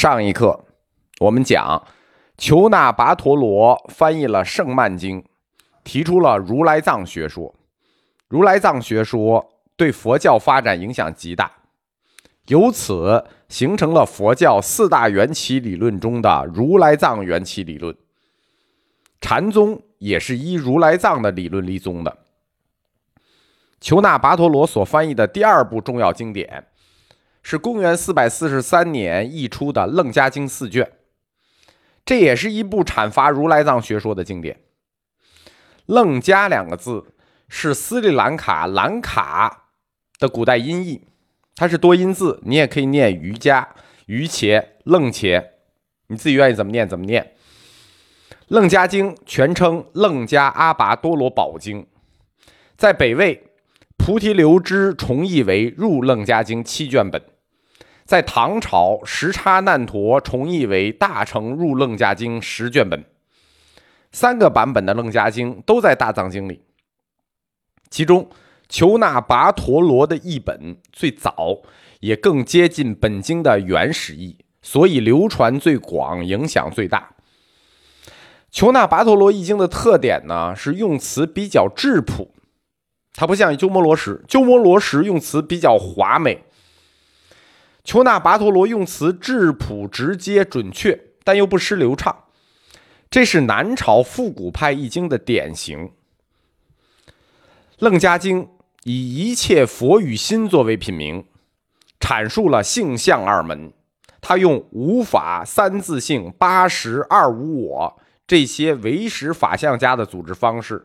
[0.00, 0.64] 上一课
[1.18, 1.84] 我们讲，
[2.36, 5.20] 求那跋陀罗翻译了《圣曼经》，
[5.82, 7.52] 提出了如来藏学说。
[8.28, 11.50] 如来藏学说对佛教发展影响极大，
[12.46, 17.92] 由此形成了佛教四大缘起理论中的如来藏缘起理论。
[19.20, 22.18] 禅宗也是依如来藏的理论立宗的。
[23.80, 26.68] 求那跋陀罗所翻译的第二部重要经典。
[27.50, 30.92] 是公元四百四十三年译出的《楞伽经》四卷，
[32.04, 34.60] 这也是一部阐发如来藏学说的经典。
[35.86, 37.06] 楞伽两个字
[37.48, 39.70] 是斯里兰卡兰卡
[40.18, 41.06] 的古代音译，
[41.56, 43.66] 它是多音字，你也可以念瑜伽、
[44.04, 45.42] 瑜伽、楞伽，
[46.08, 47.32] 你自己愿意怎么念怎么念。
[48.48, 51.80] 《楞伽经》全称《楞伽阿跋多罗宝经》，
[52.76, 53.42] 在北魏
[53.96, 57.22] 菩提流支重译为《入楞伽经》七卷本。
[58.08, 63.04] 在唐朝，时差难陀重译为《大乘入楞伽经》十卷本，
[64.12, 66.62] 三个版本的《楞伽经》都在大藏经里。
[67.90, 68.30] 其中，
[68.66, 71.58] 求那跋陀罗的译本最早，
[72.00, 77.10] 也更接近本经的原始意，所以流传最广，影响最大。
[78.50, 82.32] 求那跋陀罗译经的特点呢，是用词比较质朴，
[83.12, 86.44] 它不像鸠摩罗什，鸠摩罗什用词比较华美。
[87.88, 92.24] 求那跋陀罗用词质朴、直接、准确，但又不失流畅，
[93.08, 95.86] 这是南朝复古派易经的典型。
[97.78, 98.44] 《楞伽经》
[98.84, 101.24] 以一切佛与心作为品名，
[101.98, 103.72] 阐述了性相二门。
[104.20, 110.84] 他用无法、三自性、八十二无我这些唯识法相家的组织方式，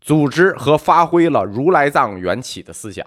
[0.00, 3.06] 组织和发挥了如来藏缘起的思想。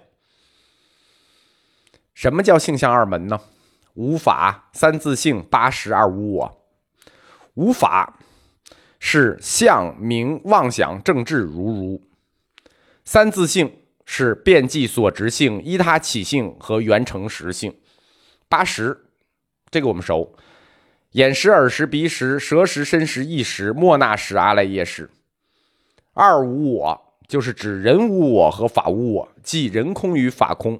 [2.13, 3.39] 什么叫性相二门呢？
[3.95, 6.65] 无法、三自性、八十二无我。
[7.53, 8.17] 无法
[8.99, 12.01] 是相、名、妄想、正智如如；
[13.05, 13.71] 三自性
[14.05, 17.75] 是遍计所执性、依他起性和缘成实性。
[18.49, 19.05] 八十，
[19.69, 20.35] 这个我们熟：
[21.11, 25.09] 眼识、耳识、鼻识、舌识、身识、意识、莫那识、阿赖耶识。
[26.13, 30.79] 二无我就是指人无我和法无我，即人空与法空。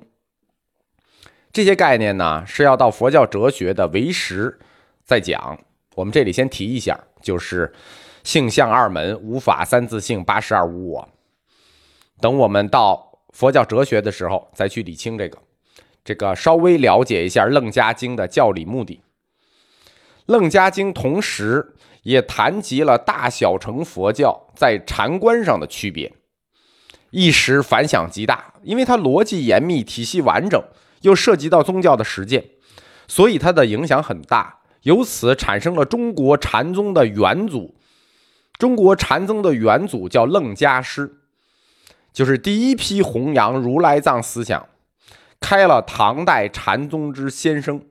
[1.54, 4.60] 这些概念呢，是要到佛教哲学的唯识
[5.06, 5.60] 再讲。
[5.94, 7.72] 我们这里先提一下，就是
[8.24, 11.08] 性相二门、无法、三自性、八十二无我。
[12.20, 15.38] 等我们到佛教哲学的时候，再去理清这个。
[16.04, 18.96] 这个稍微了解一下《楞伽经》的教理目的。
[20.26, 26.12] 《楞伽经》同时也谈及了大小乘佛教在禅观上的区别，
[27.12, 30.60] 一时反响极大，因为它逻辑严密，体系完整。
[31.04, 32.50] 又涉及到宗教的实践，
[33.08, 37.76] 所以它的影响很大，由此产生了中国禅宗的元祖。
[38.58, 41.22] 中国禅宗的元祖叫楞伽师，
[42.12, 44.68] 就是第一批弘扬如来藏思想、
[45.40, 47.84] 开了唐代禅宗之先声。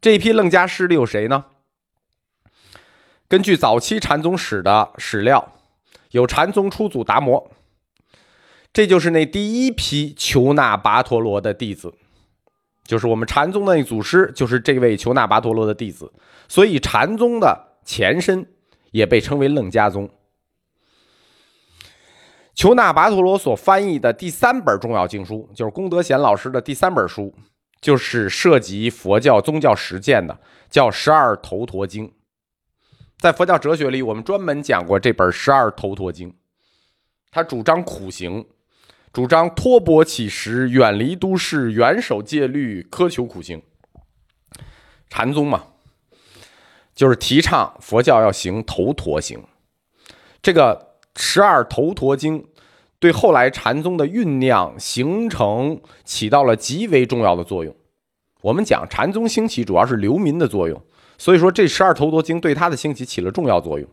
[0.00, 1.46] 这批楞伽师里有谁呢？
[3.28, 5.54] 根据早期禅宗史的史料，
[6.10, 7.50] 有禅宗初祖达摩。
[8.76, 11.94] 这就是那第一批求那跋陀罗的弟子，
[12.84, 16.12] 就是我们禅宗的那祖师，就是这位求那跋陀罗的弟子。
[16.46, 18.46] 所以禅宗的前身
[18.90, 20.10] 也被称为楞伽宗。
[22.54, 27.34] 求那跋陀罗所翻译的第三本重要经书，就是功德贤老师的第三本书，
[27.80, 30.38] 就是涉及佛教宗教实践的，
[30.68, 32.06] 叫《十二头陀经》。
[33.16, 36.28] 在佛教哲学里，我们专门讲过这本《十二头陀经》，
[37.30, 38.44] 他主张苦行。
[39.16, 43.62] 主张托钵乞食，远离都市，远守戒律，苛求苦行。
[45.08, 45.68] 禅宗嘛，
[46.94, 49.42] 就是提倡佛教要行头陀行。
[50.42, 52.46] 这个十二头陀经
[52.98, 57.74] 对后来禅宗的酝酿形成起到了极为重要的作用。
[58.42, 60.78] 我们讲禅宗兴起主要是流民的作用，
[61.16, 63.88] 所以说这十二头陀经对它的兴起起了重要作用。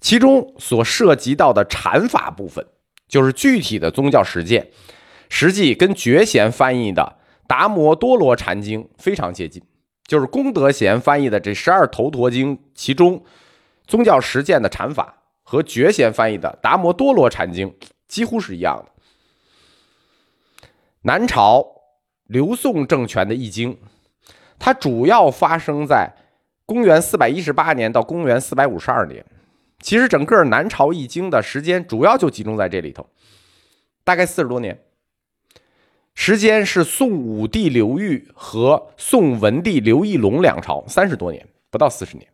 [0.00, 2.66] 其中所涉及到的禅法部分。
[3.08, 4.68] 就是具体的宗教实践，
[5.28, 7.16] 实际跟觉贤翻译的
[7.46, 9.62] 《达摩多罗禅经》非常接近。
[10.06, 13.22] 就是功德贤翻译的这十二头陀经，其中
[13.86, 17.68] 宗教实践的禅法和觉贤翻译的《达摩多罗禅经》
[18.06, 18.92] 几乎是一样的。
[21.02, 21.64] 南朝
[22.24, 23.78] 刘宋政权的译经，
[24.58, 26.10] 它主要发生在
[26.64, 29.24] 公元四百一十八年到公元四百五十二年。
[29.80, 33.08] 其实整个南朝易经的时间主要就集中在这里头，
[34.04, 34.80] 大概四十多年。
[36.14, 42.28] 时间是宋武帝刘裕和宋文帝刘义隆两朝，三十多年，不到四十年。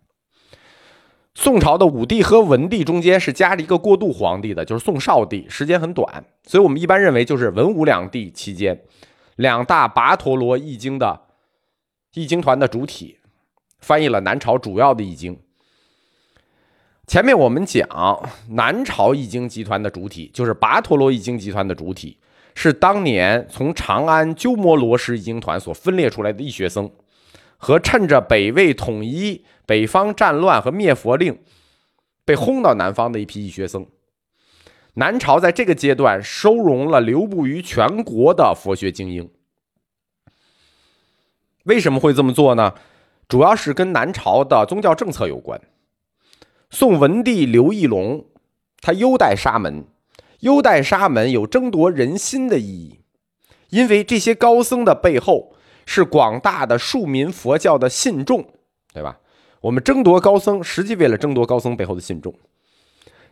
[1.35, 8.81] 宋朝的武帝和文帝中间是加了一个过渡皇帝的，就是宋少帝，时间很短，所以我们一般认为就是文武两帝期间，
[9.37, 11.21] 两大跋陀罗易经的
[12.15, 13.19] 易经团的主体，
[13.81, 15.39] 翻译了南朝主要的易经。
[17.07, 17.87] 前面我们讲
[18.49, 22.19] 南朝易经集团的主体，就是跋陀罗易经集团的主体。
[22.57, 26.89] 是当年从长安鸠摩罗什易经团所分裂出来的易学僧，
[27.57, 31.37] 和趁着北魏统一、北方战乱和灭佛令
[32.25, 33.85] 被轰到南方的一批易学僧。
[34.95, 39.29] 南朝在这个阶段收容了流布于全国的佛学精英。
[41.65, 42.73] 为什么会这么做呢？
[43.27, 45.61] 主要是跟南朝的宗教政策有关。
[46.75, 48.25] 宋文帝刘义隆，
[48.81, 49.85] 他优待沙门。
[50.41, 52.99] 优待沙门有争夺人心的意义，
[53.71, 55.55] 因为这些高僧的背后
[55.87, 58.45] 是广大的庶民佛教的信众，
[58.93, 59.21] 对吧？
[59.61, 62.35] 我们争夺高僧，实际为了争夺高僧背后的信众。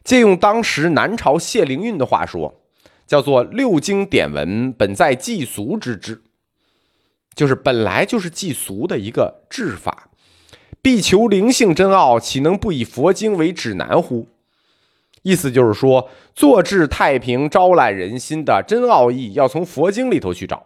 [0.04, 2.62] 借用当时南朝谢灵运的话说，
[3.08, 6.22] 叫做“六经典文本在祭俗之治”，
[7.34, 10.01] 就是本来就是祭俗的一个治法。
[10.82, 14.26] 必求灵性真奥，岂能不以佛经为指南乎？
[15.22, 20.64] 意思就是说，坐治太平、招揽人心的真奥义，要从佛经里头去找。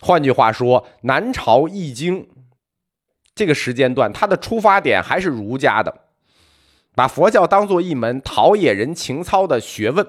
[0.00, 2.28] 换句话说，南朝易经
[3.34, 6.02] 这个时间段，它的出发点还是儒家的，
[6.94, 10.06] 把佛教当做一门陶冶人情操的学问。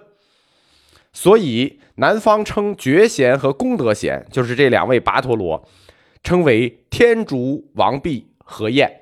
[1.13, 5.65] 所以，南方称觉贤和功德贤，就是这两位跋陀罗，
[6.23, 8.99] 称为天竺、王弼、何晏。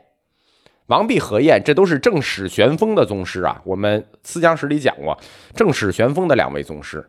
[0.88, 3.62] 王弼、何晏，这都是正史玄风的宗师啊。
[3.63, 5.19] 我们思讲史里讲过，
[5.56, 7.07] 正史玄风的两位宗师，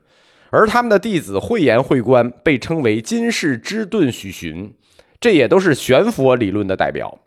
[0.50, 4.74] 而他们的弟子慧严、慧观被称为金世之顿、许寻，
[5.18, 7.20] 这也都是玄佛理论的代表。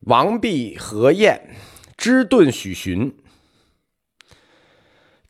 [0.00, 1.50] 王弼、何晏、
[1.96, 3.14] 之顿、许寻，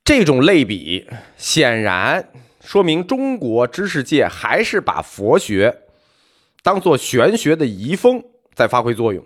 [0.05, 2.31] 这种类比显然
[2.65, 5.83] 说明中国知识界还是把佛学
[6.63, 8.25] 当做玄学的遗风。
[8.55, 9.25] 在发挥作用，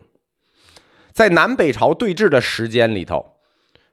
[1.13, 3.37] 在南北朝对峙的时间里头，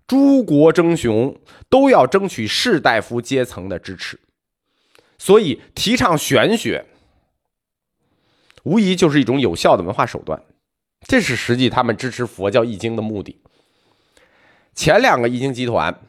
[0.07, 1.37] 诸国争雄，
[1.67, 4.17] 都要争取士大夫阶层的支持，
[5.17, 6.85] 所以提倡玄学，
[8.63, 10.41] 无疑就是一种有效的文化手段。
[11.01, 13.41] 这是实际他们支持佛教易经的目的。
[14.73, 15.99] 前两个易经集团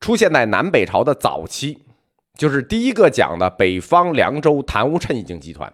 [0.00, 1.80] 出现在南北朝的早期，
[2.38, 5.70] 就是第一个讲的北方凉州昙无谶易经集团。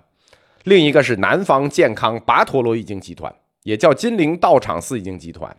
[0.65, 3.33] 另一个是南方健康跋陀罗易经集团，
[3.65, 5.55] 也叫金陵道场寺易经集团。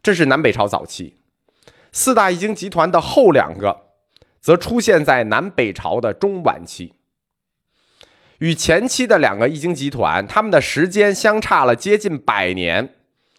[0.00, 1.16] 这是南北朝早期
[1.90, 3.86] 四大易经集团的后两个，
[4.40, 6.94] 则出现在南北朝的中晚期。
[8.38, 12.94] 与前期的两个易经集团，他们的时间相差了接近百年。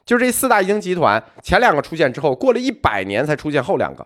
[0.06, 4.06] 就这四大易经集团，前两个出现之后，过了一百年才出现后两个。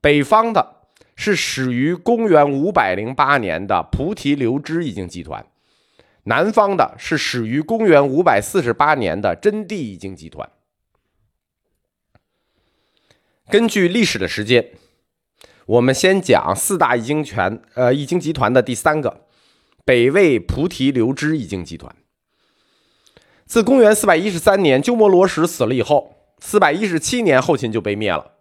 [0.00, 0.79] 北方的。
[1.22, 5.44] 是始于公元五百零八年的菩提流支易经集团，
[6.22, 10.48] 南方的是始于公元五百四十八年的真谛易经集团。
[13.50, 14.70] 根据历史的时间，
[15.66, 19.26] 我们先讲四大易经全呃易经集团的第三个
[19.84, 21.94] 北魏菩提流支易经集团。
[23.44, 28.36] 自公元四百一十三年鸠摩罗什死了以后，四百一十七年后秦就被灭了，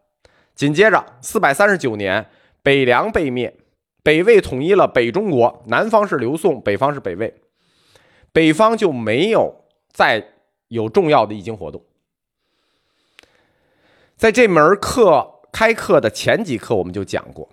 [0.55, 2.27] 紧接着四百三十九年。
[2.69, 3.57] 北凉被灭，
[4.03, 7.33] 北魏统一了北中国，南方是刘宋，北方是北魏，
[8.31, 10.23] 北方就没有再
[10.67, 11.83] 有重要的易经活动。
[14.15, 17.49] 在这门课开课的前几课，我们就讲过，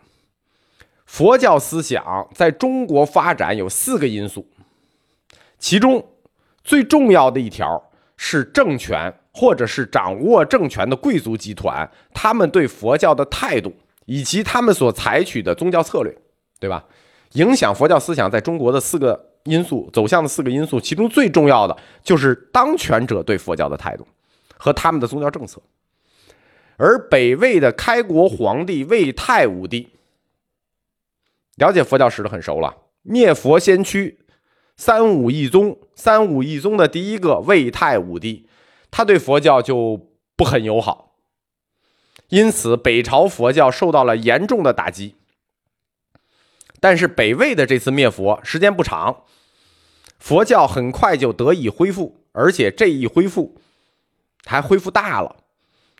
[1.06, 4.46] 佛教思想在中国发展有四个因素，
[5.58, 6.06] 其中
[6.62, 13.73] 最重要的一条是政权或者是掌握政权的贵族集团，他们对佛教的态度。
[14.06, 16.16] 以及他们所采取的宗教策略，
[16.58, 16.84] 对吧？
[17.32, 24.06] 影响佛教思想在中国的四个因素走向的四个因素，其中最重要的就是当权者对佛教的态度
[24.56, 25.60] 和他们的宗教政策。
[26.78, 29.88] 而北魏的开国皇帝魏太武帝，
[31.56, 32.75] 了解佛教史的很熟了。
[33.02, 34.18] 灭佛先驱
[34.76, 38.48] 三武一宗，三武一宗的第一个魏太武帝，
[38.90, 41.05] 他对佛教就不很友好。
[42.28, 45.14] 因此，北朝佛教受到了严重的打击。
[46.80, 49.23] 但是，北魏的这次灭佛时间不长，
[50.18, 53.61] 佛教很快就得以恢复，而且这一恢复
[54.45, 55.37] 还恢复大了，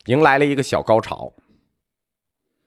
[0.07, 1.33] 迎来了一个小高潮。